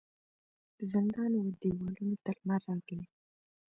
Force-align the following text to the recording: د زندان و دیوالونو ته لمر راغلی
د 0.77 0.79
زندان 0.93 1.31
و 1.35 1.43
دیوالونو 1.61 2.15
ته 2.23 2.31
لمر 2.37 2.59
راغلی 2.67 3.05